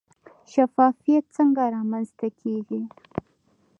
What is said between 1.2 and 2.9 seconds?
څنګه رامنځته کیږي؟